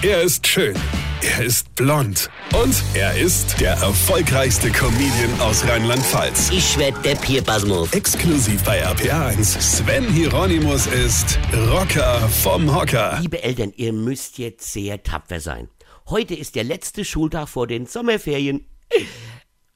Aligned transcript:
Er 0.00 0.22
ist 0.22 0.46
schön. 0.46 0.76
Er 1.22 1.44
ist 1.44 1.74
blond. 1.74 2.30
Und 2.54 2.84
er 2.94 3.18
ist 3.18 3.60
der 3.60 3.72
erfolgreichste 3.72 4.70
Comedian 4.70 5.40
aus 5.40 5.66
Rheinland-Pfalz. 5.66 6.50
Ich 6.52 6.78
werd 6.78 7.04
der 7.04 7.16
Pierpasmus. 7.16 7.92
Exklusiv 7.92 8.62
bei 8.62 8.86
RPA1. 8.86 9.60
Sven 9.60 10.08
Hieronymus 10.08 10.86
ist 10.86 11.36
Rocker 11.52 12.20
vom 12.28 12.72
Hocker. 12.72 13.18
Liebe 13.20 13.42
Eltern, 13.42 13.72
ihr 13.74 13.92
müsst 13.92 14.38
jetzt 14.38 14.72
sehr 14.72 15.02
tapfer 15.02 15.40
sein. 15.40 15.68
Heute 16.08 16.36
ist 16.36 16.54
der 16.54 16.62
letzte 16.62 17.04
Schultag 17.04 17.48
vor 17.48 17.66
den 17.66 17.86
Sommerferien. 17.86 18.68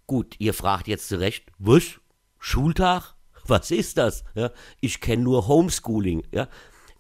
Gut, 0.07 0.36
ihr 0.39 0.54
fragt 0.54 0.86
jetzt 0.86 1.09
zurecht, 1.09 1.46
was? 1.59 1.98
Schultag? 2.39 3.16
Was 3.48 3.73
ist 3.73 3.98
das? 3.98 4.23
Ja, 4.36 4.52
ich 4.80 5.00
kenne 5.00 5.25
nur 5.25 5.48
Homeschooling. 5.48 6.23
Ja. 6.30 6.46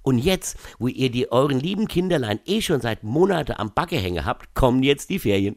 Und 0.02 0.18
jetzt, 0.18 0.58
wo 0.78 0.88
ihr 0.88 1.10
die 1.10 1.30
euren 1.30 1.60
lieben 1.60 1.88
Kinderlein 1.88 2.40
eh 2.44 2.60
schon 2.60 2.80
seit 2.80 3.04
Monaten 3.04 3.52
am 3.56 3.72
Backe 3.72 3.96
hängen 3.96 4.24
habt, 4.24 4.54
kommen 4.54 4.82
jetzt 4.82 5.10
die 5.10 5.18
Ferien. 5.18 5.56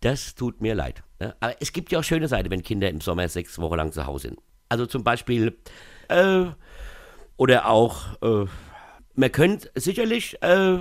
Das 0.00 0.34
tut 0.34 0.60
mir 0.60 0.74
leid. 0.74 1.02
Ja. 1.20 1.34
Aber 1.40 1.54
es 1.60 1.72
gibt 1.72 1.92
ja 1.92 1.98
auch 1.98 2.04
schöne 2.04 2.28
Seiten, 2.28 2.50
wenn 2.50 2.62
Kinder 2.62 2.88
im 2.88 3.00
Sommer 3.00 3.28
sechs 3.28 3.58
Wochen 3.58 3.76
lang 3.76 3.92
zu 3.92 4.06
Hause 4.06 4.28
sind. 4.28 4.40
Also 4.68 4.86
zum 4.86 5.04
Beispiel, 5.04 5.58
äh, 6.08 6.46
oder 7.36 7.68
auch, 7.68 8.20
äh, 8.22 8.46
man 9.14 9.32
könnte 9.32 9.70
sicherlich, 9.74 10.40
äh, 10.42 10.78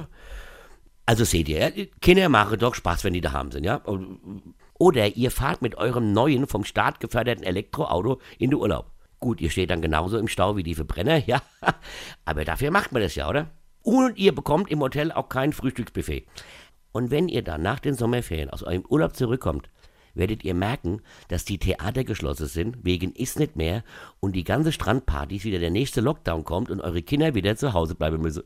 also 1.06 1.24
seht 1.24 1.50
ihr, 1.50 1.72
Kinder 2.02 2.30
machen 2.30 2.60
doch 2.60 2.76
Spaß, 2.76 3.04
wenn 3.04 3.14
die 3.14 3.22
daheim 3.22 3.52
sind, 3.52 3.64
ja. 3.64 3.82
Oder 4.78 5.18
ihr 5.18 5.32
fahrt 5.32 5.62
mit 5.62 5.76
eurem 5.76 6.14
neuen, 6.14 6.48
vom 6.48 6.64
Staat 6.64 7.00
geförderten 7.00 7.44
Elektroauto 7.44 8.22
in 8.38 8.52
den 8.52 8.60
Urlaub. 8.60 8.92
Gut, 9.20 9.42
ihr 9.42 9.50
steht 9.50 9.70
dann 9.70 9.82
genauso 9.82 10.18
im 10.18 10.28
Stau 10.28 10.56
wie 10.56 10.64
die 10.64 10.76
Verbrenner, 10.76 11.18
ja. 11.28 11.42
Aber 12.26 12.46
dafür 12.46 12.72
macht 12.72 12.92
man 12.92 13.02
das 13.02 13.16
ja, 13.16 13.30
oder? 13.30 13.50
Und 13.82 14.18
ihr 14.18 14.34
bekommt 14.34 14.70
im 14.72 14.82
Hotel 14.82 15.12
auch 15.12 15.30
kein 15.30 15.54
Frühstücksbuffet. 15.54 16.26
Und 16.92 17.12
wenn 17.12 17.28
ihr 17.28 17.44
dann 17.44 17.62
nach 17.62 17.80
den 17.80 17.94
Sommerferien 17.94 18.50
aus 18.50 18.64
eurem 18.64 18.86
Urlaub 18.88 19.16
zurückkommt, 19.16 19.70
werdet 20.16 20.44
ihr 20.44 20.54
merken, 20.54 21.02
dass 21.28 21.46
die 21.46 21.60
Theater 21.60 22.04
geschlossen 22.04 22.48
sind, 22.48 22.84
wegen 22.84 23.14
ist 23.14 23.40
nicht 23.40 23.56
mehr 23.56 23.84
und 24.20 24.36
die 24.36 24.44
ganze 24.44 24.72
Strandpartys 24.72 25.44
wieder 25.44 25.60
der 25.60 25.70
nächste 25.70 26.02
Lockdown 26.02 26.44
kommt 26.44 26.70
und 26.70 26.82
eure 26.82 27.02
Kinder 27.02 27.36
wieder 27.36 27.56
zu 27.56 27.74
Hause 27.74 27.96
bleiben 27.96 28.22
müssen. 28.22 28.44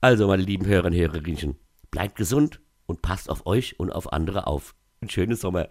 Also, 0.00 0.28
meine 0.28 0.42
lieben 0.42 0.66
Hörer 0.66 0.86
und 0.86 0.94
Hörerinchen, 0.94 1.56
bleibt 1.90 2.16
gesund 2.16 2.60
und 2.86 3.02
passt 3.02 3.28
auf 3.28 3.46
euch 3.46 3.78
und 3.80 3.90
auf 3.90 4.12
andere 4.12 4.46
auf. 4.46 4.74
Ein 5.00 5.10
schönes 5.10 5.40
Sommer. 5.40 5.68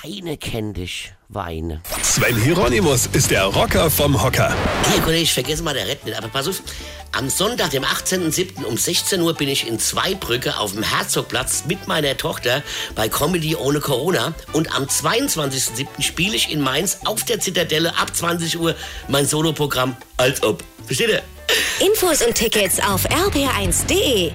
Weine 0.00 0.36
kenn 0.38 0.72
dich, 0.72 1.12
Weine. 1.28 1.82
Sven 2.02 2.36
Hieronymus 2.36 3.08
ist 3.12 3.30
der 3.30 3.44
Rocker 3.44 3.90
vom 3.90 4.20
Hocker. 4.20 4.54
Hier, 4.90 5.02
Kollege, 5.02 5.22
ich 5.22 5.32
vergesse 5.32 5.62
mal 5.62 5.74
der 5.74 5.86
Rett 5.86 6.04
nicht, 6.04 6.16
aber 6.16 6.28
pass 6.28 6.48
auf. 6.48 6.62
Am 7.12 7.28
Sonntag, 7.28 7.70
dem 7.70 7.84
18.07. 7.84 8.64
um 8.64 8.76
16 8.76 9.20
Uhr 9.20 9.34
bin 9.34 9.48
ich 9.48 9.68
in 9.68 9.78
Zweibrücke 9.78 10.56
auf 10.56 10.72
dem 10.72 10.82
Herzogplatz 10.82 11.64
mit 11.68 11.86
meiner 11.88 12.16
Tochter 12.16 12.62
bei 12.94 13.08
Comedy 13.08 13.54
ohne 13.54 13.80
Corona. 13.80 14.34
Und 14.54 14.74
am 14.74 14.84
22.07. 14.84 15.86
spiele 16.00 16.34
ich 16.34 16.50
in 16.50 16.60
Mainz 16.60 17.00
auf 17.04 17.24
der 17.24 17.38
Zitadelle 17.38 17.96
ab 17.98 18.16
20 18.16 18.58
Uhr 18.58 18.74
mein 19.08 19.26
Soloprogramm 19.26 19.96
Als 20.16 20.42
ob. 20.42 20.64
Versteht 20.86 21.10
ihr? 21.10 21.22
Infos 21.86 22.22
und 22.22 22.34
Tickets 22.34 22.80
auf 22.80 23.06
rb1.de. 23.08 24.32